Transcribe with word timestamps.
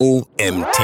OMT. 0.00 0.78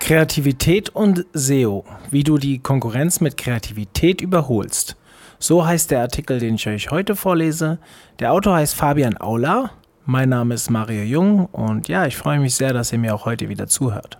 Kreativität 0.00 0.90
und 0.90 1.24
SEO. 1.32 1.86
Wie 2.10 2.24
du 2.24 2.36
die 2.36 2.58
Konkurrenz 2.58 3.22
mit 3.22 3.38
Kreativität 3.38 4.20
überholst. 4.20 4.96
So 5.38 5.64
heißt 5.64 5.90
der 5.90 6.02
Artikel, 6.02 6.40
den 6.40 6.56
ich 6.56 6.66
euch 6.66 6.90
heute 6.90 7.16
vorlese. 7.16 7.78
Der 8.18 8.34
Autor 8.34 8.56
heißt 8.56 8.74
Fabian 8.74 9.18
Aula. 9.18 9.70
Mein 10.04 10.28
Name 10.28 10.52
ist 10.52 10.68
Mario 10.68 11.04
Jung 11.04 11.46
und 11.46 11.88
ja, 11.88 12.04
ich 12.04 12.18
freue 12.18 12.38
mich 12.38 12.54
sehr, 12.54 12.74
dass 12.74 12.92
ihr 12.92 12.98
mir 12.98 13.14
auch 13.14 13.24
heute 13.24 13.48
wieder 13.48 13.66
zuhört. 13.66 14.18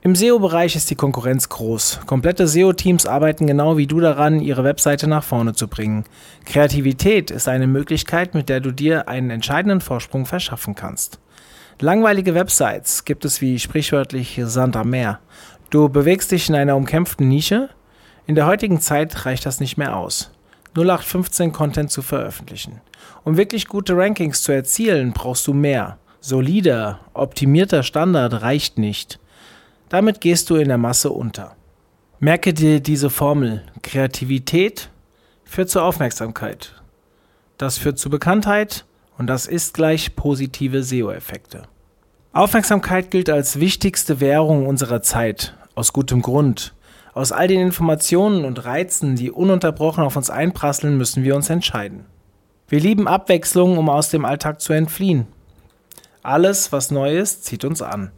Im 0.00 0.16
SEO-Bereich 0.16 0.74
ist 0.74 0.90
die 0.90 0.96
Konkurrenz 0.96 1.48
groß. 1.48 2.00
Komplette 2.06 2.48
SEO-Teams 2.48 3.06
arbeiten 3.06 3.46
genau 3.46 3.76
wie 3.76 3.86
du 3.86 4.00
daran, 4.00 4.40
ihre 4.40 4.64
Webseite 4.64 5.06
nach 5.06 5.22
vorne 5.22 5.52
zu 5.52 5.68
bringen. 5.68 6.02
Kreativität 6.44 7.30
ist 7.30 7.46
eine 7.46 7.68
Möglichkeit, 7.68 8.34
mit 8.34 8.48
der 8.48 8.58
du 8.58 8.72
dir 8.72 9.08
einen 9.08 9.30
entscheidenden 9.30 9.80
Vorsprung 9.80 10.26
verschaffen 10.26 10.74
kannst. 10.74 11.20
Langweilige 11.78 12.34
Websites 12.34 13.04
gibt 13.04 13.26
es 13.26 13.42
wie 13.42 13.58
sprichwörtlich 13.58 14.40
Sand 14.44 14.76
am 14.76 14.88
Meer. 14.88 15.20
Du 15.68 15.90
bewegst 15.90 16.32
dich 16.32 16.48
in 16.48 16.54
einer 16.54 16.74
umkämpften 16.74 17.28
Nische. 17.28 17.68
In 18.26 18.34
der 18.34 18.46
heutigen 18.46 18.80
Zeit 18.80 19.26
reicht 19.26 19.44
das 19.44 19.60
nicht 19.60 19.76
mehr 19.76 19.94
aus. 19.94 20.30
0815 20.74 21.52
Content 21.52 21.90
zu 21.90 22.00
veröffentlichen. 22.00 22.80
Um 23.24 23.36
wirklich 23.36 23.66
gute 23.66 23.94
Rankings 23.94 24.42
zu 24.42 24.52
erzielen, 24.52 25.12
brauchst 25.12 25.46
du 25.46 25.52
mehr. 25.52 25.98
Solider, 26.20 27.00
optimierter 27.12 27.82
Standard 27.82 28.40
reicht 28.40 28.78
nicht. 28.78 29.20
Damit 29.90 30.22
gehst 30.22 30.48
du 30.48 30.56
in 30.56 30.68
der 30.68 30.78
Masse 30.78 31.10
unter. 31.10 31.56
Merke 32.20 32.54
dir 32.54 32.80
diese 32.80 33.10
Formel. 33.10 33.62
Kreativität 33.82 34.88
führt 35.44 35.68
zur 35.68 35.84
Aufmerksamkeit. 35.84 36.72
Das 37.58 37.76
führt 37.76 37.98
zu 37.98 38.08
Bekanntheit 38.08 38.86
und 39.18 39.26
das 39.26 39.46
ist 39.46 39.74
gleich 39.74 40.16
positive 40.16 40.82
SEO-Effekte. 40.82 41.62
Aufmerksamkeit 42.32 43.10
gilt 43.10 43.30
als 43.30 43.60
wichtigste 43.60 44.20
Währung 44.20 44.66
unserer 44.66 45.00
Zeit, 45.00 45.54
aus 45.74 45.92
gutem 45.92 46.20
Grund. 46.22 46.74
Aus 47.14 47.32
all 47.32 47.48
den 47.48 47.60
Informationen 47.60 48.44
und 48.44 48.64
Reizen, 48.66 49.16
die 49.16 49.30
ununterbrochen 49.30 50.04
auf 50.04 50.16
uns 50.16 50.28
einprasseln, 50.28 50.98
müssen 50.98 51.24
wir 51.24 51.34
uns 51.34 51.48
entscheiden. 51.48 52.04
Wir 52.68 52.80
lieben 52.80 53.08
Abwechslung, 53.08 53.78
um 53.78 53.88
aus 53.88 54.10
dem 54.10 54.24
Alltag 54.24 54.60
zu 54.60 54.74
entfliehen. 54.74 55.26
Alles, 56.22 56.72
was 56.72 56.90
neu 56.90 57.16
ist, 57.16 57.44
zieht 57.44 57.64
uns 57.64 57.80
an. 57.80 58.10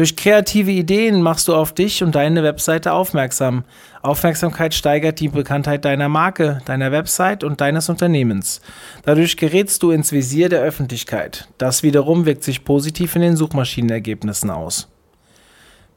Durch 0.00 0.16
kreative 0.16 0.70
Ideen 0.70 1.20
machst 1.20 1.46
du 1.46 1.54
auf 1.54 1.74
dich 1.74 2.02
und 2.02 2.14
deine 2.14 2.42
Webseite 2.42 2.94
aufmerksam. 2.94 3.64
Aufmerksamkeit 4.00 4.72
steigert 4.72 5.20
die 5.20 5.28
Bekanntheit 5.28 5.84
deiner 5.84 6.08
Marke, 6.08 6.62
deiner 6.64 6.90
Website 6.90 7.44
und 7.44 7.60
deines 7.60 7.90
Unternehmens. 7.90 8.62
Dadurch 9.04 9.36
gerätst 9.36 9.82
du 9.82 9.90
ins 9.90 10.10
Visier 10.10 10.48
der 10.48 10.62
Öffentlichkeit. 10.62 11.48
Das 11.58 11.82
wiederum 11.82 12.24
wirkt 12.24 12.44
sich 12.44 12.64
positiv 12.64 13.14
in 13.14 13.20
den 13.20 13.36
Suchmaschinenergebnissen 13.36 14.48
aus. 14.48 14.88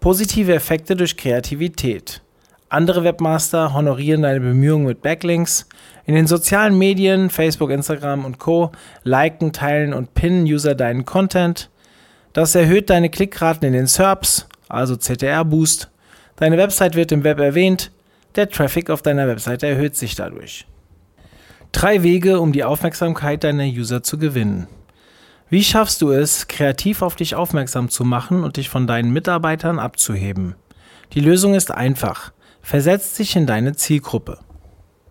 Positive 0.01 0.53
Effekte 0.53 0.97
durch 0.97 1.15
Kreativität. 1.15 2.21
Andere 2.67 3.05
Webmaster 3.05 3.73
honorieren 3.73 4.23
deine 4.23 4.41
Bemühungen 4.41 4.85
mit 4.85 5.01
Backlinks. 5.01 5.65
In 6.05 6.15
den 6.15 6.27
sozialen 6.27 6.77
Medien, 6.77 7.29
Facebook, 7.29 7.71
Instagram 7.71 8.25
und 8.25 8.37
Co. 8.37 8.73
liken, 9.05 9.53
teilen 9.53 9.93
und 9.93 10.13
pinnen 10.13 10.43
User 10.43 10.75
deinen 10.75 11.05
Content. 11.05 11.69
Das 12.33 12.55
erhöht 12.55 12.89
deine 12.89 13.11
Klickraten 13.11 13.67
in 13.67 13.73
den 13.73 13.87
SERPs, 13.87 14.47
also 14.67 14.97
CTR-Boost. 14.97 15.89
Deine 16.35 16.57
Website 16.57 16.95
wird 16.95 17.11
im 17.11 17.23
Web 17.23 17.39
erwähnt. 17.39 17.91
Der 18.35 18.49
Traffic 18.49 18.89
auf 18.89 19.03
deiner 19.03 19.27
Website 19.27 19.61
erhöht 19.61 19.95
sich 19.95 20.15
dadurch. 20.15 20.65
Drei 21.71 22.01
Wege, 22.01 22.39
um 22.39 22.51
die 22.51 22.63
Aufmerksamkeit 22.63 23.43
deiner 23.43 23.65
User 23.65 24.01
zu 24.01 24.17
gewinnen. 24.17 24.67
Wie 25.49 25.63
schaffst 25.63 26.01
du 26.01 26.11
es, 26.11 26.47
kreativ 26.47 27.03
auf 27.03 27.15
dich 27.15 27.35
aufmerksam 27.35 27.89
zu 27.89 28.03
machen 28.03 28.43
und 28.43 28.57
dich 28.57 28.69
von 28.69 28.87
deinen 28.87 29.13
Mitarbeitern 29.13 29.77
abzuheben? 29.77 30.55
Die 31.13 31.19
Lösung 31.19 31.53
ist 31.53 31.69
einfach. 31.69 32.31
Versetz 32.63 33.13
dich 33.13 33.35
in 33.35 33.45
deine 33.45 33.75
Zielgruppe. 33.75 34.39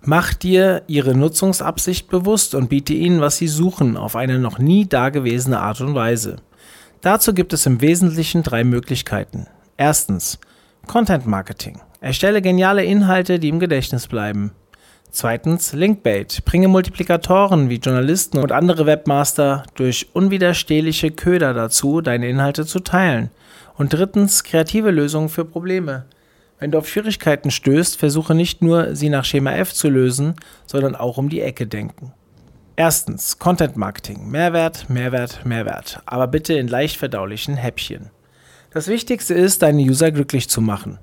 Mach 0.01 0.35
dir 0.35 0.83
ihre 0.89 1.15
Nutzungsabsicht 1.15 2.09
bewusst 2.09 2.57
und 2.57 2.69
biete 2.69 2.93
ihnen, 2.93 3.21
was 3.21 3.37
sie 3.37 3.47
suchen, 3.47 3.97
auf 3.97 4.17
eine 4.17 4.41
noch 4.41 4.59
nie 4.59 4.89
dagewesene 4.89 5.61
Art 5.61 5.81
und 5.81 5.95
Weise. 5.95 6.39
Dazu 7.03 7.35
gibt 7.35 7.53
es 7.53 7.67
im 7.67 7.81
Wesentlichen 7.81 8.45
drei 8.45 8.63
Möglichkeiten. 8.63 9.49
Erstens, 9.77 10.39
Content 10.87 11.27
Marketing. 11.27 11.81
Erstelle 12.01 12.41
geniale 12.41 12.85
Inhalte, 12.85 13.41
die 13.41 13.49
im 13.49 13.59
Gedächtnis 13.59 14.07
bleiben. 14.07 14.53
Zweitens, 15.11 15.73
Linkbait. 15.73 16.45
Bringe 16.45 16.69
Multiplikatoren 16.69 17.69
wie 17.69 17.79
Journalisten 17.79 18.39
und 18.39 18.53
andere 18.53 18.87
Webmaster 18.87 19.65
durch 19.75 20.11
unwiderstehliche 20.13 21.11
Köder 21.11 21.55
dazu, 21.55 22.03
deine 22.03 22.29
Inhalte 22.29 22.67
zu 22.67 22.79
teilen. 22.79 23.31
Und 23.77 23.93
drittens, 23.93 24.45
kreative 24.45 24.93
Lösungen 24.93 25.29
für 25.29 25.45
Probleme. 25.45 26.05
Wenn 26.61 26.71
du 26.71 26.79
auf 26.79 26.89
Schwierigkeiten 26.89 27.51
stößt, 27.51 27.99
versuche 27.99 28.37
nicht 28.37 28.63
nur, 28.63 28.95
sie 28.95 29.09
nach 29.09 29.25
Schema 29.25 29.51
F 29.55 29.75
zu 29.75 29.89
lösen, 29.89 30.37
sondern 30.67 30.95
auch 30.95 31.19
um 31.19 31.29
die 31.29 31.41
Ecke 31.41 31.67
denken. 31.67 32.13
Erstens, 32.77 33.39
Content 33.39 33.77
Marketing. 33.77 34.31
Mehrwert, 34.31 34.89
Mehrwert, 34.89 35.45
Mehrwert. 35.45 36.01
Aber 36.07 36.27
bitte 36.27 36.55
in 36.55 36.69
leicht 36.69 36.97
verdaulichen 36.97 37.57
Häppchen. 37.57 38.11
Das 38.71 38.89
Wichtigste 38.89 39.35
ist, 39.35 39.61
deine 39.61 39.83
User 39.83 40.11
glücklich 40.11 40.49
zu 40.49 40.63
machen. 40.63 40.99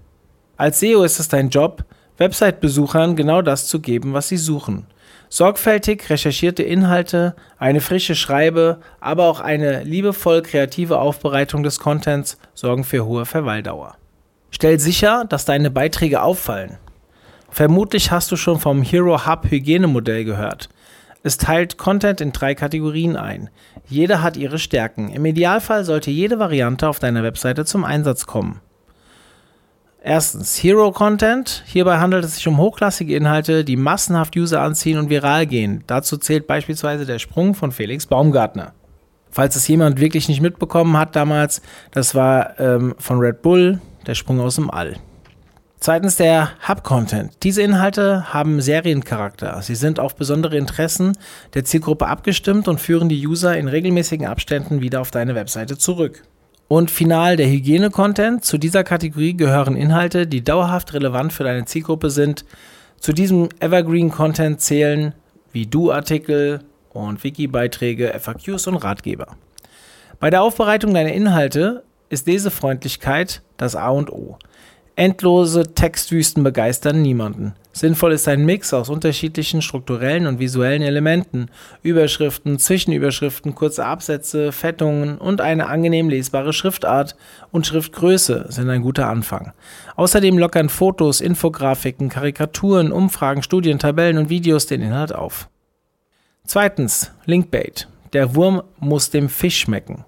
Als 0.57 0.79
SEO 0.79 1.03
ist 1.03 1.19
es 1.19 1.27
dein 1.27 1.49
Job, 1.49 1.85
Website-Besuchern 2.17 3.15
genau 3.15 3.43
das 3.43 3.67
zu 3.67 3.79
geben, 3.79 4.13
was 4.13 4.27
sie 4.27 4.37
suchen. 4.37 4.87
Sorgfältig 5.29 6.09
recherchierte 6.09 6.63
Inhalte, 6.63 7.35
eine 7.59 7.81
frische 7.81 8.15
Schreibe, 8.15 8.79
aber 8.99 9.25
auch 9.25 9.39
eine 9.39 9.83
liebevoll 9.83 10.41
kreative 10.41 10.97
Aufbereitung 10.97 11.61
des 11.61 11.79
Contents 11.79 12.39
sorgen 12.55 12.83
für 12.83 13.05
hohe 13.05 13.25
Verweildauer. 13.27 13.95
Stell 14.49 14.79
sicher, 14.79 15.25
dass 15.29 15.45
deine 15.45 15.69
Beiträge 15.69 16.23
auffallen. 16.23 16.79
Vermutlich 17.51 18.09
hast 18.11 18.31
du 18.31 18.35
schon 18.35 18.59
vom 18.59 18.81
Hero 18.81 19.27
Hub 19.27 19.49
Hygienemodell 19.49 20.25
gehört. 20.25 20.69
Es 21.21 21.37
teilt 21.37 21.77
Content 21.77 22.21
in 22.21 22.31
drei 22.31 22.55
Kategorien 22.55 23.17
ein. 23.17 23.49
Jede 23.87 24.21
hat 24.21 24.37
ihre 24.37 24.59
Stärken. 24.59 25.09
Im 25.09 25.25
Idealfall 25.25 25.83
sollte 25.83 26.11
jede 26.11 26.39
Variante 26.39 26.87
auf 26.87 26.99
deiner 26.99 27.23
Webseite 27.23 27.65
zum 27.65 27.83
Einsatz 27.83 28.25
kommen. 28.25 28.61
Erstens, 30.01 30.63
Hero 30.63 30.91
Content. 30.91 31.63
Hierbei 31.67 31.97
handelt 31.97 32.23
es 32.23 32.35
sich 32.35 32.47
um 32.47 32.57
hochklassige 32.57 33.15
Inhalte, 33.15 33.65
die 33.65 33.75
massenhaft 33.75 34.35
User 34.37 34.61
anziehen 34.61 34.97
und 34.97 35.09
viral 35.09 35.45
gehen. 35.45 35.83
Dazu 35.87 36.15
zählt 36.15 36.47
beispielsweise 36.47 37.05
der 37.05 37.19
Sprung 37.19 37.53
von 37.53 37.73
Felix 37.73 38.05
Baumgartner. 38.05 38.73
Falls 39.29 39.57
es 39.57 39.67
jemand 39.67 39.99
wirklich 39.99 40.29
nicht 40.29 40.41
mitbekommen 40.41 40.97
hat 40.97 41.15
damals, 41.15 41.61
das 41.91 42.15
war 42.15 42.57
ähm, 42.59 42.95
von 42.97 43.19
Red 43.19 43.41
Bull, 43.41 43.81
der 44.07 44.15
Sprung 44.15 44.39
aus 44.39 44.55
dem 44.55 44.71
All. 44.71 44.95
Zweitens 45.81 46.17
der 46.17 46.49
Hub-Content. 46.67 47.31
Diese 47.43 47.61
Inhalte 47.61 48.33
haben 48.33 48.59
Seriencharakter. 48.59 49.61
Sie 49.61 49.75
sind 49.75 49.97
auf 49.97 50.13
besondere 50.17 50.57
Interessen 50.57 51.17
der 51.53 51.63
Zielgruppe 51.63 52.07
abgestimmt 52.07 52.67
und 52.67 52.81
führen 52.81 53.07
die 53.07 53.25
User 53.25 53.57
in 53.57 53.69
regelmäßigen 53.69 54.27
Abständen 54.27 54.81
wieder 54.81 54.99
auf 54.99 55.09
deine 55.09 55.35
Webseite 55.35 55.77
zurück. 55.77 56.23
Und 56.67 56.91
final 56.91 57.37
der 57.37 57.47
Hygiene-Content. 57.47 58.43
Zu 58.43 58.57
dieser 58.57 58.83
Kategorie 58.83 59.37
gehören 59.37 59.77
Inhalte, 59.77 60.27
die 60.27 60.43
dauerhaft 60.43 60.93
relevant 60.93 61.31
für 61.31 61.45
deine 61.45 61.63
Zielgruppe 61.63 62.09
sind. 62.09 62.43
Zu 62.99 63.13
diesem 63.13 63.47
Evergreen-Content 63.61 64.59
zählen 64.59 65.15
wie 65.53 65.65
Du-Artikel 65.65 66.59
und 66.89 67.23
Wiki-Beiträge, 67.23 68.13
FAQs 68.19 68.67
und 68.67 68.75
Ratgeber. 68.75 69.37
Bei 70.19 70.29
der 70.29 70.41
Aufbereitung 70.41 70.93
deiner 70.93 71.13
Inhalte 71.13 71.83
ist 72.09 72.27
Lesefreundlichkeit 72.27 73.41
das 73.55 73.77
A 73.77 73.89
und 73.89 74.11
O. 74.11 74.37
Endlose 74.99 75.73
Textwüsten 75.75 76.43
begeistern 76.43 77.01
niemanden. 77.01 77.53
Sinnvoll 77.71 78.11
ist 78.11 78.27
ein 78.27 78.43
Mix 78.43 78.73
aus 78.73 78.89
unterschiedlichen 78.89 79.61
strukturellen 79.61 80.27
und 80.27 80.39
visuellen 80.39 80.81
Elementen, 80.81 81.47
Überschriften, 81.81 82.59
Zwischenüberschriften, 82.59 83.55
kurze 83.55 83.85
Absätze, 83.85 84.51
Fettungen 84.51 85.17
und 85.17 85.39
eine 85.39 85.67
angenehm 85.67 86.09
lesbare 86.09 86.51
Schriftart 86.51 87.15
und 87.49 87.65
Schriftgröße 87.65 88.47
sind 88.49 88.69
ein 88.69 88.81
guter 88.81 89.07
Anfang. 89.07 89.53
Außerdem 89.95 90.37
lockern 90.37 90.67
Fotos, 90.67 91.21
Infografiken, 91.21 92.09
Karikaturen, 92.09 92.91
Umfragen, 92.91 93.41
Studien, 93.41 93.79
Tabellen 93.79 94.17
und 94.17 94.29
Videos 94.29 94.65
den 94.65 94.81
Inhalt 94.81 95.15
auf. 95.15 95.47
Zweitens, 96.43 97.13
Linkbait. 97.23 97.87
Der 98.11 98.35
Wurm 98.35 98.63
muss 98.81 99.11
dem 99.11 99.29
Fisch 99.29 99.59
schmecken. 99.59 100.03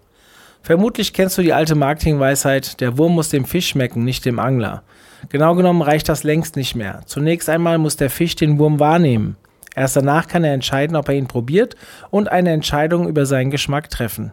Vermutlich 0.63 1.13
kennst 1.13 1.37
du 1.37 1.41
die 1.41 1.53
alte 1.53 1.75
Marketingweisheit, 1.75 2.79
der 2.81 2.97
Wurm 2.97 3.15
muss 3.15 3.29
dem 3.29 3.45
Fisch 3.45 3.69
schmecken, 3.69 4.03
nicht 4.03 4.25
dem 4.25 4.39
Angler. 4.39 4.83
Genau 5.29 5.55
genommen 5.55 5.81
reicht 5.81 6.07
das 6.09 6.23
längst 6.23 6.55
nicht 6.55 6.75
mehr. 6.75 7.01
Zunächst 7.05 7.49
einmal 7.49 7.77
muss 7.77 7.95
der 7.95 8.09
Fisch 8.09 8.35
den 8.35 8.59
Wurm 8.59 8.79
wahrnehmen. 8.79 9.37
Erst 9.75 9.95
danach 9.95 10.27
kann 10.27 10.43
er 10.43 10.53
entscheiden, 10.53 10.95
ob 10.95 11.07
er 11.09 11.15
ihn 11.15 11.27
probiert 11.27 11.75
und 12.09 12.29
eine 12.29 12.51
Entscheidung 12.51 13.07
über 13.07 13.25
seinen 13.25 13.51
Geschmack 13.51 13.89
treffen. 13.89 14.31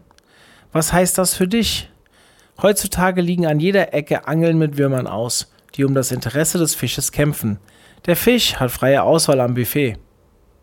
Was 0.73 0.93
heißt 0.93 1.17
das 1.17 1.35
für 1.35 1.49
dich? 1.49 1.91
Heutzutage 2.61 3.23
liegen 3.23 3.47
an 3.47 3.61
jeder 3.61 3.95
Ecke 3.95 4.27
Angeln 4.27 4.59
mit 4.59 4.77
Würmern 4.77 5.07
aus, 5.07 5.53
die 5.77 5.85
um 5.85 5.95
das 5.95 6.13
Interesse 6.13 6.59
des 6.59 6.75
Fisches 6.75 7.13
kämpfen. 7.13 7.59
Der 8.07 8.17
Fisch 8.17 8.57
hat 8.57 8.71
freie 8.71 9.03
Auswahl 9.03 9.41
am 9.41 9.55
Buffet. 9.55 9.97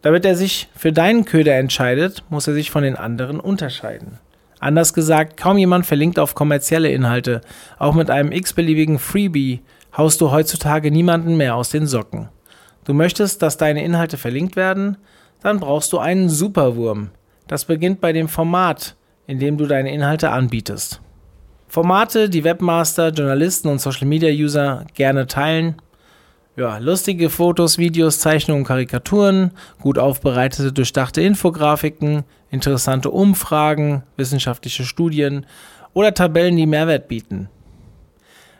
Damit 0.01 0.25
er 0.25 0.35
sich 0.35 0.67
für 0.75 0.91
deinen 0.91 1.25
Köder 1.25 1.55
entscheidet, 1.55 2.23
muss 2.29 2.47
er 2.47 2.53
sich 2.53 2.69
von 2.69 2.83
den 2.83 2.95
anderen 2.95 3.39
unterscheiden. 3.39 4.19
Anders 4.65 4.95
gesagt, 4.95 5.37
kaum 5.37 5.59
jemand 5.59 5.85
verlinkt 5.85 6.17
auf 6.17 6.33
kommerzielle 6.33 6.89
Inhalte. 6.89 7.41
Auch 7.77 7.93
mit 7.93 8.09
einem 8.09 8.31
x-beliebigen 8.31 8.97
Freebie 8.97 9.61
haust 9.95 10.21
du 10.21 10.31
heutzutage 10.31 10.89
niemanden 10.89 11.37
mehr 11.37 11.55
aus 11.55 11.69
den 11.69 11.85
Socken. 11.85 12.29
Du 12.83 12.95
möchtest, 12.95 13.43
dass 13.43 13.57
deine 13.57 13.83
Inhalte 13.83 14.17
verlinkt 14.17 14.55
werden? 14.55 14.97
Dann 15.43 15.59
brauchst 15.59 15.93
du 15.93 15.99
einen 15.99 16.29
Superwurm. 16.29 17.11
Das 17.45 17.65
beginnt 17.65 18.01
bei 18.01 18.11
dem 18.11 18.27
Format, 18.27 18.95
in 19.27 19.37
dem 19.37 19.59
du 19.59 19.67
deine 19.67 19.93
Inhalte 19.93 20.31
anbietest. 20.31 20.99
Formate, 21.67 22.27
die 22.27 22.43
Webmaster, 22.43 23.09
Journalisten 23.09 23.67
und 23.67 23.79
Social 23.79 24.07
Media 24.07 24.31
User 24.31 24.85
gerne 24.95 25.27
teilen. 25.27 25.75
Ja, 26.57 26.77
lustige 26.77 27.29
Fotos, 27.29 27.77
Videos, 27.77 28.19
Zeichnungen, 28.19 28.63
Karikaturen, 28.63 29.51
gut 29.81 29.97
aufbereitete, 29.97 30.71
durchdachte 30.71 31.21
Infografiken, 31.21 32.23
interessante 32.49 33.11
Umfragen, 33.11 34.03
wissenschaftliche 34.15 34.85
Studien 34.85 35.45
oder 35.93 36.13
Tabellen, 36.13 36.55
die 36.55 36.65
Mehrwert 36.65 37.09
bieten. 37.09 37.49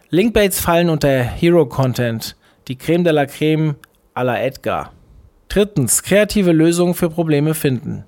Linkbaits 0.10 0.60
fallen 0.60 0.90
unter 0.90 1.24
Hero 1.24 1.66
Content, 1.68 2.36
die 2.68 2.78
Creme 2.78 3.06
de 3.06 3.14
la 3.14 3.26
Creme 3.28 3.76
à 4.14 4.24
la 4.24 4.42
Edgar. 4.42 4.92
Drittens, 5.48 6.04
kreative 6.04 6.52
Lösungen 6.52 6.96
für 6.96 7.10
Probleme 7.10 7.54
finden. 7.54 8.04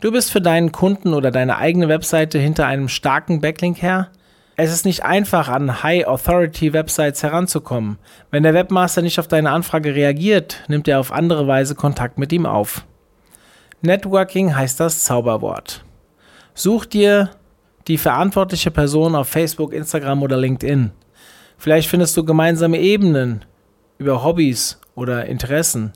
Du 0.00 0.12
bist 0.12 0.32
für 0.32 0.40
deinen 0.40 0.72
Kunden 0.72 1.12
oder 1.12 1.30
deine 1.30 1.58
eigene 1.58 1.88
Webseite 1.88 2.38
hinter 2.38 2.66
einem 2.66 2.88
starken 2.88 3.42
Backlink 3.42 3.82
her? 3.82 4.10
Es 4.56 4.72
ist 4.72 4.84
nicht 4.84 5.02
einfach, 5.02 5.48
an 5.48 5.82
High-Authority-Websites 5.82 7.22
heranzukommen. 7.22 7.98
Wenn 8.30 8.42
der 8.42 8.54
Webmaster 8.54 9.00
nicht 9.00 9.18
auf 9.18 9.28
deine 9.28 9.50
Anfrage 9.50 9.94
reagiert, 9.94 10.62
nimmt 10.68 10.88
er 10.88 11.00
auf 11.00 11.12
andere 11.12 11.46
Weise 11.46 11.74
Kontakt 11.74 12.18
mit 12.18 12.32
ihm 12.32 12.44
auf. 12.44 12.84
Networking 13.80 14.54
heißt 14.54 14.78
das 14.78 15.04
Zauberwort. 15.04 15.84
Such 16.54 16.84
dir 16.84 17.30
die 17.88 17.98
verantwortliche 17.98 18.70
Person 18.70 19.14
auf 19.14 19.28
Facebook, 19.28 19.72
Instagram 19.72 20.22
oder 20.22 20.36
LinkedIn. 20.36 20.90
Vielleicht 21.56 21.88
findest 21.88 22.16
du 22.16 22.24
gemeinsame 22.24 22.78
Ebenen 22.78 23.44
über 23.98 24.22
Hobbys 24.22 24.80
oder 24.94 25.26
Interessen. 25.26 25.92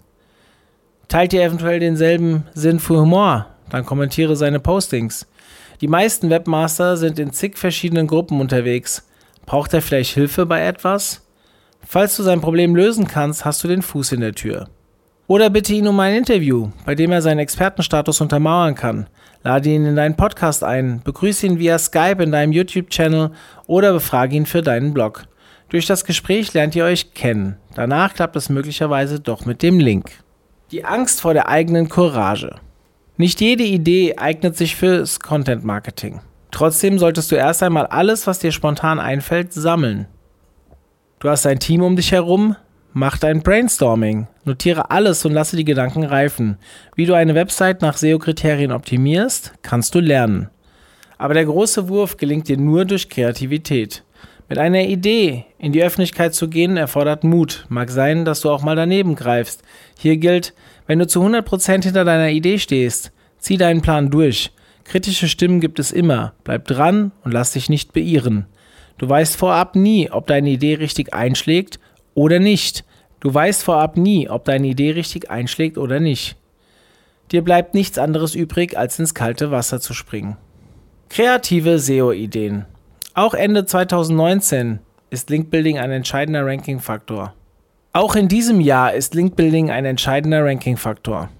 Teilt 1.08 1.32
ihr 1.32 1.42
eventuell 1.42 1.78
denselben 1.78 2.44
Sinn 2.54 2.80
für 2.80 3.00
Humor? 3.00 3.46
dann 3.70 3.84
kommentiere 3.84 4.36
seine 4.36 4.60
Postings. 4.60 5.26
Die 5.80 5.88
meisten 5.88 6.30
Webmaster 6.30 6.96
sind 6.96 7.18
in 7.18 7.32
zig 7.32 7.58
verschiedenen 7.58 8.06
Gruppen 8.06 8.40
unterwegs. 8.40 9.06
Braucht 9.44 9.74
er 9.74 9.82
vielleicht 9.82 10.14
Hilfe 10.14 10.46
bei 10.46 10.66
etwas? 10.66 11.26
Falls 11.86 12.16
du 12.16 12.22
sein 12.22 12.40
Problem 12.40 12.74
lösen 12.74 13.06
kannst, 13.06 13.44
hast 13.44 13.62
du 13.62 13.68
den 13.68 13.82
Fuß 13.82 14.12
in 14.12 14.20
der 14.20 14.32
Tür. 14.32 14.68
Oder 15.28 15.50
bitte 15.50 15.74
ihn 15.74 15.86
um 15.86 15.98
ein 16.00 16.14
Interview, 16.14 16.70
bei 16.84 16.94
dem 16.94 17.12
er 17.12 17.20
seinen 17.20 17.40
Expertenstatus 17.40 18.20
untermauern 18.20 18.74
kann. 18.74 19.08
Lade 19.42 19.70
ihn 19.70 19.84
in 19.84 19.96
deinen 19.96 20.16
Podcast 20.16 20.64
ein, 20.64 21.00
begrüße 21.04 21.46
ihn 21.46 21.58
via 21.58 21.78
Skype 21.78 22.22
in 22.22 22.32
deinem 22.32 22.52
YouTube-Channel 22.52 23.30
oder 23.66 23.92
befrage 23.92 24.34
ihn 24.34 24.46
für 24.46 24.62
deinen 24.62 24.94
Blog. 24.94 25.24
Durch 25.68 25.86
das 25.86 26.04
Gespräch 26.04 26.54
lernt 26.54 26.74
ihr 26.74 26.84
euch 26.84 27.12
kennen. 27.12 27.56
Danach 27.74 28.14
klappt 28.14 28.36
es 28.36 28.48
möglicherweise 28.48 29.20
doch 29.20 29.44
mit 29.44 29.62
dem 29.62 29.78
Link. 29.78 30.10
Die 30.70 30.84
Angst 30.84 31.20
vor 31.20 31.34
der 31.34 31.48
eigenen 31.48 31.88
Courage. 31.88 32.56
Nicht 33.18 33.40
jede 33.40 33.64
Idee 33.64 34.16
eignet 34.18 34.58
sich 34.58 34.76
fürs 34.76 35.20
Content 35.20 35.64
Marketing. 35.64 36.20
Trotzdem 36.50 36.98
solltest 36.98 37.32
du 37.32 37.36
erst 37.36 37.62
einmal 37.62 37.86
alles, 37.86 38.26
was 38.26 38.40
dir 38.40 38.52
spontan 38.52 39.00
einfällt, 39.00 39.54
sammeln. 39.54 40.06
Du 41.18 41.30
hast 41.30 41.46
ein 41.46 41.58
Team 41.58 41.82
um 41.82 41.96
dich 41.96 42.12
herum, 42.12 42.56
mach 42.92 43.16
dein 43.16 43.42
Brainstorming, 43.42 44.26
notiere 44.44 44.90
alles 44.90 45.24
und 45.24 45.32
lasse 45.32 45.56
die 45.56 45.64
Gedanken 45.64 46.04
reifen. 46.04 46.58
Wie 46.94 47.06
du 47.06 47.14
eine 47.14 47.34
Website 47.34 47.80
nach 47.80 47.96
SEO-Kriterien 47.96 48.70
optimierst, 48.70 49.54
kannst 49.62 49.94
du 49.94 50.00
lernen. 50.00 50.50
Aber 51.16 51.32
der 51.32 51.46
große 51.46 51.88
Wurf 51.88 52.18
gelingt 52.18 52.48
dir 52.48 52.58
nur 52.58 52.84
durch 52.84 53.08
Kreativität. 53.08 54.04
Mit 54.48 54.58
einer 54.58 54.82
Idee 54.82 55.46
in 55.58 55.72
die 55.72 55.82
Öffentlichkeit 55.82 56.34
zu 56.34 56.48
gehen, 56.48 56.76
erfordert 56.76 57.24
Mut. 57.24 57.64
Mag 57.70 57.90
sein, 57.90 58.26
dass 58.26 58.42
du 58.42 58.50
auch 58.50 58.62
mal 58.62 58.76
daneben 58.76 59.16
greifst. 59.16 59.62
Hier 59.98 60.18
gilt, 60.18 60.52
wenn 60.86 60.98
du 60.98 61.06
zu 61.06 61.22
100% 61.22 61.84
hinter 61.84 62.04
deiner 62.04 62.30
Idee 62.30 62.58
stehst, 62.58 63.12
zieh 63.38 63.56
deinen 63.56 63.82
Plan 63.82 64.10
durch. 64.10 64.52
Kritische 64.84 65.28
Stimmen 65.28 65.60
gibt 65.60 65.78
es 65.78 65.90
immer. 65.90 66.34
Bleib 66.44 66.66
dran 66.66 67.12
und 67.24 67.32
lass 67.32 67.52
dich 67.52 67.68
nicht 67.68 67.92
beirren. 67.92 68.46
Du 68.98 69.08
weißt 69.08 69.36
vorab 69.36 69.76
nie, 69.76 70.10
ob 70.10 70.26
deine 70.26 70.50
Idee 70.50 70.74
richtig 70.74 71.12
einschlägt 71.12 71.80
oder 72.14 72.38
nicht. 72.38 72.84
Du 73.20 73.32
weißt 73.32 73.64
vorab 73.64 73.96
nie, 73.96 74.28
ob 74.28 74.44
deine 74.44 74.68
Idee 74.68 74.92
richtig 74.92 75.30
einschlägt 75.30 75.76
oder 75.78 76.00
nicht. 76.00 76.36
Dir 77.32 77.42
bleibt 77.42 77.74
nichts 77.74 77.98
anderes 77.98 78.34
übrig, 78.34 78.78
als 78.78 78.98
ins 78.98 79.14
kalte 79.14 79.50
Wasser 79.50 79.80
zu 79.80 79.94
springen. 79.94 80.36
Kreative 81.08 81.78
SEO-Ideen. 81.78 82.66
Auch 83.14 83.34
Ende 83.34 83.64
2019 83.64 84.80
ist 85.10 85.30
Linkbuilding 85.30 85.78
ein 85.78 85.90
entscheidender 85.90 86.46
Ranking-Faktor. 86.46 87.34
Auch 87.96 88.14
in 88.14 88.28
diesem 88.28 88.60
Jahr 88.60 88.92
ist 88.92 89.14
Linkbuilding 89.14 89.70
ein 89.70 89.86
entscheidender 89.86 90.44
Ranking-Faktor. 90.44 91.30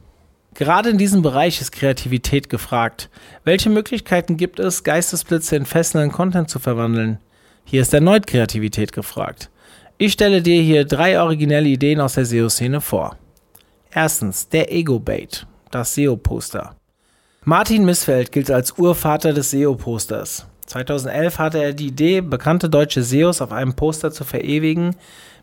Gerade 0.55 0.89
in 0.89 0.97
diesem 0.97 1.21
Bereich 1.21 1.61
ist 1.61 1.71
Kreativität 1.71 2.49
gefragt. 2.49 3.11
Welche 3.45 3.69
Möglichkeiten 3.69 4.39
gibt 4.39 4.59
es, 4.59 4.83
Geistesblitze 4.83 5.55
in 5.57 5.67
fesselnden 5.67 6.13
Content 6.13 6.49
zu 6.49 6.59
verwandeln? 6.59 7.19
Hier 7.67 7.83
ist 7.83 7.93
erneut 7.93 8.27
Kreativität 8.27 8.93
gefragt. 8.93 9.51
Ich 9.99 10.15
stelle 10.15 10.41
dir 10.41 10.63
hier 10.63 10.87
drei 10.87 11.21
originelle 11.21 11.69
Ideen 11.69 12.01
aus 12.01 12.15
der 12.15 12.25
SEO-Szene 12.25 12.81
vor. 12.81 13.19
Erstens, 13.91 14.49
der 14.49 14.73
Ego-Bait, 14.73 15.47
das 15.71 15.95
SEO-Poster. 15.95 16.75
Martin 17.45 17.85
Missfeld 17.85 18.33
gilt 18.33 18.51
als 18.51 18.79
Urvater 18.79 19.35
des 19.35 19.51
SEO-Posters. 19.51 20.47
2011 20.65 21.39
hatte 21.39 21.63
er 21.63 21.75
die 21.75 21.89
Idee, 21.89 22.23
bekannte 22.23 22.71
deutsche 22.71 23.03
SEOs 23.03 23.43
auf 23.43 23.53
einem 23.53 23.75
Poster 23.75 24.11
zu 24.11 24.25
verewigen, 24.25 24.97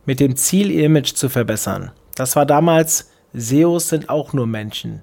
mit 0.06 0.20
dem 0.20 0.36
Ziel, 0.36 0.72
ihr 0.72 0.86
Image 0.86 1.14
zu 1.14 1.30
verbessern. 1.30 1.92
Das 2.16 2.36
war 2.36 2.46
damals, 2.46 3.12
SEOs 3.34 3.90
sind 3.90 4.10
auch 4.10 4.34
nur 4.34 4.48
Menschen. 4.48 5.02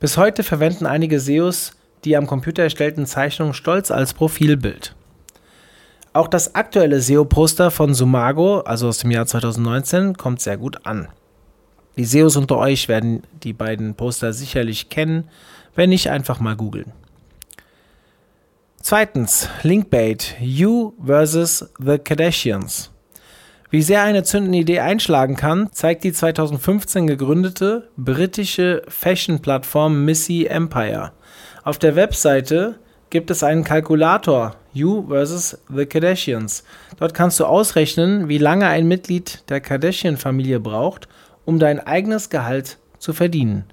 Bis 0.00 0.16
heute 0.16 0.42
verwenden 0.42 0.86
einige 0.86 1.20
SEOs 1.20 1.72
die 2.04 2.16
am 2.16 2.26
Computer 2.26 2.62
erstellten 2.62 3.06
Zeichnungen 3.06 3.54
stolz 3.54 3.90
als 3.90 4.14
Profilbild. 4.14 4.94
Auch 6.12 6.28
das 6.28 6.54
aktuelle 6.54 7.00
SEO-Poster 7.00 7.70
von 7.70 7.94
Sumago, 7.94 8.60
also 8.60 8.88
aus 8.88 8.98
dem 8.98 9.10
Jahr 9.10 9.26
2019, 9.26 10.16
kommt 10.16 10.40
sehr 10.40 10.56
gut 10.56 10.86
an. 10.86 11.08
Die 11.96 12.04
SEOs 12.04 12.36
unter 12.36 12.56
euch 12.56 12.88
werden 12.88 13.22
die 13.42 13.52
beiden 13.52 13.94
Poster 13.94 14.32
sicherlich 14.32 14.88
kennen, 14.88 15.28
wenn 15.74 15.90
nicht 15.90 16.10
einfach 16.10 16.40
mal 16.40 16.56
googeln. 16.56 16.92
Zweitens, 18.80 19.48
Linkbait, 19.62 20.36
You 20.40 20.92
versus 21.04 21.68
the 21.78 21.98
Kardashians. 21.98 22.90
Wie 23.70 23.82
sehr 23.82 24.02
eine 24.02 24.22
zündende 24.22 24.58
Idee 24.58 24.80
einschlagen 24.80 25.36
kann, 25.36 25.68
zeigt 25.72 26.02
die 26.02 26.12
2015 26.14 27.06
gegründete 27.06 27.90
britische 27.98 28.82
Fashion-Plattform 28.88 30.06
Missy 30.06 30.46
Empire. 30.46 31.12
Auf 31.64 31.78
der 31.78 31.94
Webseite 31.94 32.76
gibt 33.10 33.30
es 33.30 33.42
einen 33.42 33.64
Kalkulator 33.64 34.56
You 34.72 35.06
vs. 35.08 35.58
The 35.68 35.84
Kardashians. 35.84 36.64
Dort 36.98 37.12
kannst 37.12 37.40
du 37.40 37.44
ausrechnen, 37.44 38.28
wie 38.28 38.38
lange 38.38 38.66
ein 38.68 38.88
Mitglied 38.88 39.44
der 39.50 39.60
Kardashian-Familie 39.60 40.60
braucht, 40.60 41.06
um 41.44 41.58
dein 41.58 41.78
eigenes 41.78 42.30
Gehalt 42.30 42.78
zu 42.98 43.12
verdienen. 43.12 43.64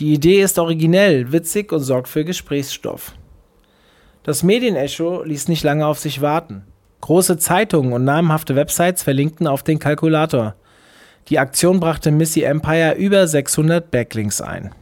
Die 0.00 0.14
Idee 0.14 0.42
ist 0.42 0.58
originell, 0.58 1.30
witzig 1.30 1.72
und 1.72 1.80
sorgt 1.80 2.08
für 2.08 2.24
Gesprächsstoff. 2.24 3.14
Das 4.24 4.42
Medienecho 4.42 5.22
ließ 5.22 5.46
nicht 5.46 5.62
lange 5.62 5.86
auf 5.86 6.00
sich 6.00 6.20
warten. 6.22 6.64
Große 7.00 7.38
Zeitungen 7.38 7.92
und 7.92 8.04
namhafte 8.04 8.56
Websites 8.56 9.02
verlinkten 9.02 9.46
auf 9.46 9.62
den 9.62 9.78
Kalkulator. 9.78 10.54
Die 11.28 11.38
Aktion 11.38 11.80
brachte 11.80 12.10
Missy 12.10 12.42
Empire 12.42 12.94
über 12.94 13.26
600 13.26 13.90
Backlinks 13.90 14.40
ein. 14.40 14.74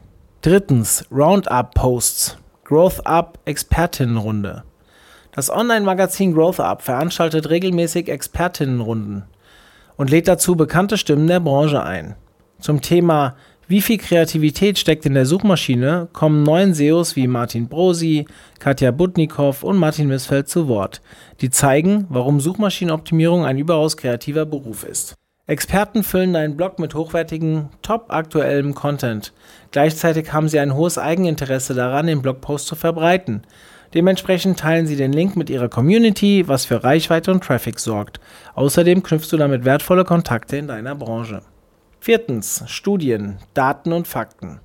Drittens, 0.42 1.04
Roundup 1.11 1.75
Posts. 1.75 2.38
Growth 2.64 3.06
Up 3.06 3.38
Expertinnenrunde. 3.44 4.64
Das 5.30 5.50
Online-Magazin 5.50 6.35
Growth 6.35 6.58
Up 6.58 6.82
veranstaltet 6.82 7.49
regelmäßig 7.49 8.08
Expertinnenrunden 8.08 9.25
und 9.96 10.11
lädt 10.11 10.26
dazu 10.26 10.56
bekannte 10.56 10.99
Stimmen 10.99 11.26
der 11.28 11.40
Branche 11.40 11.82
ein. 11.82 12.16
Zum 12.58 12.80
Thema 12.80 13.37
wie 13.68 13.80
viel 13.80 13.99
Kreativität 13.99 14.78
steckt 14.78 15.06
in 15.06 15.14
der 15.14 15.26
Suchmaschine, 15.26 16.08
kommen 16.12 16.44
neun 16.44 16.73
SEOs 16.73 17.16
wie 17.16 17.26
Martin 17.26 17.68
Brosi, 17.68 18.26
Katja 18.61 18.92
Budnikow 18.92 19.64
und 19.64 19.76
Martin 19.76 20.06
Missfeld 20.06 20.49
zu 20.49 20.68
Wort, 20.68 21.02
die 21.40 21.50
zeigen, 21.50 22.06
warum 22.08 22.40
Suchmaschinenoptimierung 22.40 23.44
ein 23.44 23.58
überaus 23.58 23.96
kreativer 23.96 24.46
Beruf 24.46 24.85
ist. 24.85 25.14
Experten 25.49 26.04
füllen 26.04 26.32
deinen 26.32 26.56
Blog 26.56 26.78
mit 26.78 26.94
hochwertigem, 26.94 27.68
top 27.82 28.06
aktuellem 28.08 28.75
Content. 28.75 29.32
Gleichzeitig 29.70 30.32
haben 30.32 30.49
sie 30.49 30.58
ein 30.58 30.75
hohes 30.75 30.99
Eigeninteresse 30.99 31.75
daran, 31.75 32.06
den 32.06 32.23
Blogpost 32.23 32.66
zu 32.66 32.76
verbreiten. 32.76 33.42
Dementsprechend 33.94 34.58
teilen 34.58 34.87
sie 34.87 34.96
den 34.96 35.12
Link 35.12 35.37
mit 35.37 35.50
ihrer 35.50 35.68
Community, 35.68 36.46
was 36.46 36.66
für 36.66 36.85
Reichweite 36.85 37.30
und 37.32 37.42
Traffic 37.42 37.78
sorgt. 37.78 38.20
Außerdem 38.54 39.02
knüpfst 39.02 39.30
du 39.30 39.37
damit 39.37 39.64
wertvolle 39.64 40.04
Kontakte 40.04 40.56
in 40.56 40.68
deiner 40.68 40.94
Branche. 40.94 41.42
Viertens. 42.07 42.63
Studien, 42.69 43.39
Daten 43.53 43.93
und 43.93 44.07
Fakten. 44.07 44.61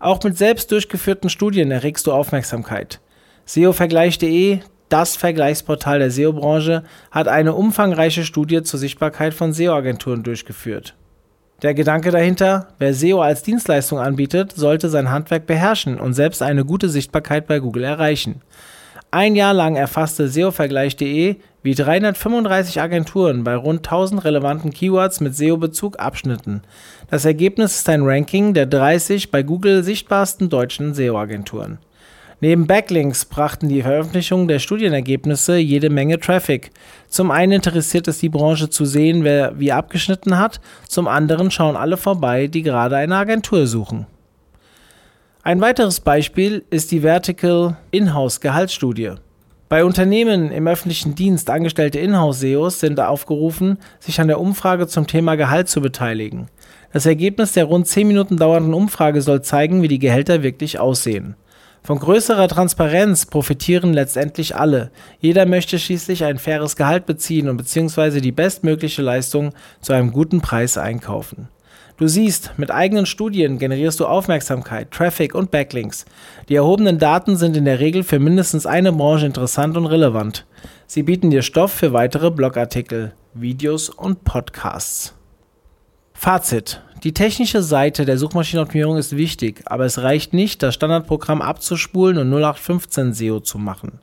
Auch 0.00 0.20
mit 0.24 0.36
selbst 0.36 0.72
durchgeführten 0.72 1.30
Studien 1.30 1.70
erregst 1.70 2.04
du 2.08 2.12
Aufmerksamkeit. 2.12 2.98
SEOvergleich.de, 3.44 4.58
das 4.88 5.14
Vergleichsportal 5.14 6.00
der 6.00 6.10
SEO-Branche, 6.10 6.82
hat 7.12 7.28
eine 7.28 7.54
umfangreiche 7.54 8.24
Studie 8.24 8.64
zur 8.64 8.80
Sichtbarkeit 8.80 9.34
von 9.34 9.52
SEO-Agenturen 9.52 10.24
durchgeführt. 10.24 10.96
Der 11.62 11.74
Gedanke 11.74 12.10
dahinter, 12.10 12.66
wer 12.80 12.92
SEO 12.92 13.20
als 13.20 13.44
Dienstleistung 13.44 14.00
anbietet, 14.00 14.50
sollte 14.56 14.88
sein 14.88 15.12
Handwerk 15.12 15.46
beherrschen 15.46 16.00
und 16.00 16.14
selbst 16.14 16.42
eine 16.42 16.64
gute 16.64 16.88
Sichtbarkeit 16.88 17.46
bei 17.46 17.60
Google 17.60 17.84
erreichen. 17.84 18.42
Ein 19.12 19.36
Jahr 19.36 19.54
lang 19.54 19.76
erfasste 19.76 20.26
SEOvergleich.de, 20.26 21.36
wie 21.62 21.74
335 21.74 22.80
Agenturen 22.80 23.44
bei 23.44 23.54
rund 23.54 23.86
1000 23.86 24.24
relevanten 24.24 24.70
Keywords 24.72 25.20
mit 25.20 25.36
SEO-Bezug 25.36 25.98
abschnitten. 25.98 26.62
Das 27.10 27.24
Ergebnis 27.24 27.76
ist 27.76 27.88
ein 27.88 28.02
Ranking 28.02 28.54
der 28.54 28.66
30 28.66 29.30
bei 29.30 29.42
Google 29.42 29.82
sichtbarsten 29.82 30.48
deutschen 30.48 30.94
SEO-Agenturen. 30.94 31.78
Neben 32.42 32.66
Backlinks 32.66 33.26
brachten 33.26 33.68
die 33.68 33.82
Veröffentlichungen 33.82 34.48
der 34.48 34.60
Studienergebnisse 34.60 35.58
jede 35.58 35.90
Menge 35.90 36.18
Traffic. 36.18 36.70
Zum 37.08 37.30
einen 37.30 37.52
interessiert 37.52 38.08
es 38.08 38.18
die 38.18 38.30
Branche 38.30 38.70
zu 38.70 38.86
sehen, 38.86 39.24
wer 39.24 39.58
wie 39.58 39.72
abgeschnitten 39.72 40.38
hat, 40.38 40.60
zum 40.88 41.06
anderen 41.06 41.50
schauen 41.50 41.76
alle 41.76 41.98
vorbei, 41.98 42.46
die 42.46 42.62
gerade 42.62 42.96
eine 42.96 43.16
Agentur 43.16 43.66
suchen. 43.66 44.06
Ein 45.42 45.60
weiteres 45.60 46.00
Beispiel 46.00 46.64
ist 46.70 46.92
die 46.92 47.00
Vertical 47.00 47.76
Inhouse 47.90 48.40
Gehaltsstudie. 48.40 49.16
Bei 49.70 49.84
Unternehmen 49.84 50.50
im 50.50 50.66
öffentlichen 50.66 51.14
Dienst 51.14 51.48
angestellte 51.48 52.00
Inhouse-SEOs 52.00 52.80
sind 52.80 52.98
aufgerufen, 52.98 53.78
sich 54.00 54.20
an 54.20 54.26
der 54.26 54.40
Umfrage 54.40 54.88
zum 54.88 55.06
Thema 55.06 55.36
Gehalt 55.36 55.68
zu 55.68 55.80
beteiligen. 55.80 56.48
Das 56.92 57.06
Ergebnis 57.06 57.52
der 57.52 57.66
rund 57.66 57.86
10 57.86 58.08
Minuten 58.08 58.36
dauernden 58.36 58.74
Umfrage 58.74 59.22
soll 59.22 59.42
zeigen, 59.42 59.80
wie 59.80 59.86
die 59.86 60.00
Gehälter 60.00 60.42
wirklich 60.42 60.80
aussehen. 60.80 61.36
Von 61.84 62.00
größerer 62.00 62.48
Transparenz 62.48 63.26
profitieren 63.26 63.94
letztendlich 63.94 64.56
alle. 64.56 64.90
Jeder 65.20 65.46
möchte 65.46 65.78
schließlich 65.78 66.24
ein 66.24 66.40
faires 66.40 66.74
Gehalt 66.74 67.06
beziehen 67.06 67.48
und 67.48 67.56
beziehungsweise 67.56 68.20
die 68.20 68.32
bestmögliche 68.32 69.02
Leistung 69.02 69.52
zu 69.80 69.92
einem 69.92 70.10
guten 70.10 70.40
Preis 70.40 70.78
einkaufen. 70.78 71.46
Du 72.00 72.08
siehst, 72.08 72.52
mit 72.56 72.70
eigenen 72.70 73.04
Studien 73.04 73.58
generierst 73.58 74.00
du 74.00 74.06
Aufmerksamkeit, 74.06 74.90
Traffic 74.90 75.34
und 75.34 75.50
Backlinks. 75.50 76.06
Die 76.48 76.54
erhobenen 76.54 76.98
Daten 76.98 77.36
sind 77.36 77.58
in 77.58 77.66
der 77.66 77.78
Regel 77.78 78.04
für 78.04 78.18
mindestens 78.18 78.64
eine 78.64 78.90
Branche 78.90 79.26
interessant 79.26 79.76
und 79.76 79.84
relevant. 79.84 80.46
Sie 80.86 81.02
bieten 81.02 81.28
dir 81.28 81.42
Stoff 81.42 81.72
für 81.72 81.92
weitere 81.92 82.30
Blogartikel, 82.30 83.12
Videos 83.34 83.90
und 83.90 84.24
Podcasts. 84.24 85.14
Fazit. 86.14 86.80
Die 87.04 87.12
technische 87.12 87.60
Seite 87.60 88.06
der 88.06 88.16
Suchmaschinenoptimierung 88.16 88.96
ist 88.96 89.14
wichtig, 89.14 89.60
aber 89.66 89.84
es 89.84 89.98
reicht 89.98 90.32
nicht, 90.32 90.62
das 90.62 90.76
Standardprogramm 90.76 91.42
abzuspulen 91.42 92.16
und 92.16 92.30
0815 92.30 93.12
SEO 93.12 93.40
zu 93.40 93.58
machen. 93.58 94.00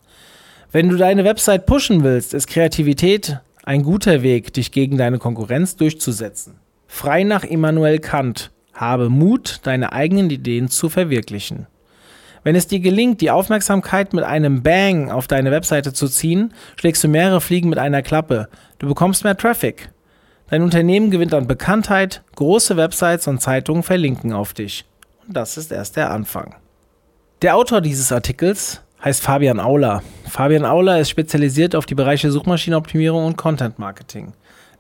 Wenn 0.71 0.89
du 0.89 0.97
deine 0.97 1.23
Website 1.23 1.65
pushen 1.65 2.03
willst, 2.03 2.35
ist 2.35 2.45
Kreativität 2.45 3.39
ein 3.63 3.81
guter 3.81 4.21
Weg, 4.21 4.53
dich 4.53 4.71
gegen 4.71 4.99
deine 4.99 5.17
Konkurrenz 5.17 5.75
durchzusetzen. 5.75 6.59
Frei 6.88 7.24
nach 7.24 7.44
Immanuel 7.44 8.00
Kant, 8.00 8.51
habe 8.74 9.10
Mut, 9.10 9.60
deine 9.63 9.91
eigenen 9.91 10.29
Ideen 10.29 10.70
zu 10.70 10.89
verwirklichen. 10.89 11.67
Wenn 12.44 12.56
es 12.56 12.67
dir 12.67 12.79
gelingt, 12.79 13.20
die 13.22 13.32
Aufmerksamkeit 13.32 14.13
mit 14.13 14.24
einem 14.24 14.63
Bang 14.63 15.12
auf 15.12 15.27
deine 15.27 15.51
Webseite 15.51 15.91
zu 15.91 16.08
ziehen, 16.08 16.53
schlägst 16.79 17.03
du 17.03 17.10
mehrere 17.10 17.41
Fliegen 17.41 17.70
mit 17.70 17.77
einer 17.77 18.01
Klappe. 18.01 18.48
Du 18.79 18.88
bekommst 18.88 19.24
mehr 19.24 19.36
Traffic. 19.36 19.89
Dein 20.50 20.62
Unternehmen 20.62 21.12
gewinnt 21.12 21.34
an 21.34 21.48
Bekanntheit, 21.48 22.24
große 22.36 22.77
Websites 22.77 23.27
und 23.27 23.41
Zeitungen 23.41 23.84
verlinken 23.84 24.32
auf 24.32 24.53
dich. 24.53 24.86
Und 25.27 25.36
das 25.36 25.58
ist 25.58 25.74
erst 25.74 25.98
der 25.98 26.12
Anfang. 26.12 26.56
Der 27.41 27.58
Autor 27.58 27.82
dieses 27.82 28.13
Artikels 28.13 28.82
heißt 29.03 29.22
Fabian 29.22 29.60
Auler. 29.60 30.01
Fabian 30.29 30.63
Auler 30.65 31.00
ist 31.00 31.10
spezialisiert 31.10 31.75
auf 31.75 31.86
die 31.86 31.96
Bereiche 31.96 32.32
Suchmaschinenoptimierung 32.32 33.25
und 33.25 33.38
Content 33.38 33.77
Marketing. 33.77 34.34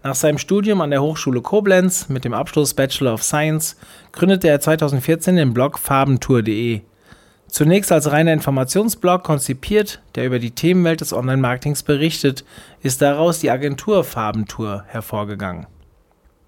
Nach 0.07 0.15
seinem 0.15 0.37
Studium 0.37 0.79
an 0.79 0.91
der 0.91 1.01
Hochschule 1.01 1.41
Koblenz 1.41 2.07
mit 2.07 2.23
dem 2.23 2.31
Abschluss 2.33 2.73
Bachelor 2.73 3.15
of 3.15 3.23
Science 3.23 3.75
gründete 4.13 4.47
er 4.47 4.61
2014 4.61 5.35
den 5.35 5.53
Blog 5.53 5.77
farbentour.de. 5.77 6.79
Zunächst 7.49 7.91
als 7.91 8.09
reiner 8.09 8.31
Informationsblog 8.31 9.23
konzipiert, 9.23 10.01
der 10.15 10.25
über 10.25 10.39
die 10.39 10.51
Themenwelt 10.51 11.01
des 11.01 11.11
Online-Marketings 11.11 11.83
berichtet, 11.83 12.45
ist 12.81 13.01
daraus 13.01 13.39
die 13.39 13.51
Agentur 13.51 14.05
Farbentour 14.05 14.85
hervorgegangen. 14.87 15.67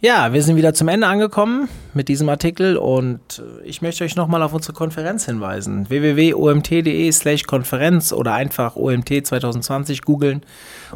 Ja, 0.02 0.32
wir 0.32 0.42
sind 0.44 0.56
wieder 0.56 0.74
zum 0.74 0.88
Ende 0.88 1.08
angekommen 1.08 1.68
mit 1.94 2.08
diesem 2.08 2.30
Artikel 2.30 2.78
und 2.78 3.44
ich 3.66 3.82
möchte 3.82 4.06
euch 4.06 4.16
nochmal 4.16 4.42
auf 4.44 4.54
unsere 4.54 4.72
Konferenz 4.72 5.26
hinweisen. 5.26 5.90
www.omt.de 5.90 7.12
slash 7.12 7.44
Konferenz 7.44 8.14
oder 8.14 8.32
einfach 8.34 8.78
OMT 8.78 9.28
2020 9.28 10.04
googeln 10.04 10.44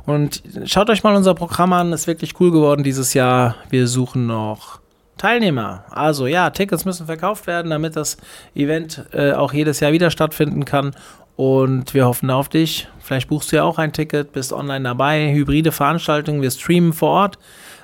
und 0.05 0.41
schaut 0.63 0.89
euch 0.89 1.03
mal 1.03 1.17
unser 1.17 1.33
Programm 1.33 1.74
an. 1.74 1.91
Ist 1.91 2.07
wirklich 2.07 2.39
cool 2.39 2.51
geworden 2.51 2.86
dieses 2.86 3.13
Jahr. 3.13 3.57
Wir 3.69 3.89
suchen 3.89 4.25
noch 4.25 4.79
Teilnehmer. 5.17 5.83
Also 5.91 6.25
ja, 6.25 6.50
Tickets 6.51 6.86
müssen 6.86 7.05
verkauft 7.05 7.45
werden, 7.45 7.72
damit 7.72 7.98
das 7.98 8.15
Event 8.55 9.03
äh, 9.12 9.33
auch 9.33 9.51
jedes 9.51 9.81
Jahr 9.81 9.91
wieder 9.91 10.12
stattfinden 10.12 10.63
kann. 10.63 10.95
Und 11.36 11.93
wir 11.93 12.05
hoffen 12.05 12.29
auf 12.29 12.48
dich. 12.48 12.88
Vielleicht 13.00 13.27
buchst 13.27 13.51
du 13.51 13.57
ja 13.57 13.63
auch 13.63 13.79
ein 13.79 13.91
Ticket, 13.91 14.31
bist 14.31 14.53
online 14.53 14.86
dabei. 14.86 15.33
Hybride 15.33 15.74
Veranstaltungen, 15.74 16.41
wir 16.41 16.51
streamen 16.51 16.93
vor 16.93 17.10
Ort. 17.10 17.38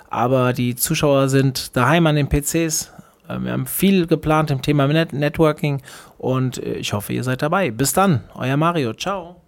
Aber 0.10 0.54
die 0.54 0.75
Zuschauer 0.75 1.30
sind 1.30 1.75
daheim 1.75 2.08
an 2.08 2.16
den 2.16 2.28
PCs. 2.28 2.92
Äh, 3.28 3.39
wir 3.39 3.51
haben 3.51 3.68
viel 3.68 4.08
geplant 4.08 4.51
im 4.51 4.62
Thema 4.62 4.88
Net 4.88 5.13
Networking 5.13 5.82
und 6.18 6.58
äh, 6.58 6.74
ich 6.74 6.94
hoffe, 6.94 7.13
ihr 7.13 7.24
seid 7.24 7.42
dabei. 7.42 7.72
Bis 7.72 7.94
dann, 7.94 8.24
euer 8.36 8.58
Mario. 8.58 8.94
Ciao. 8.94 9.38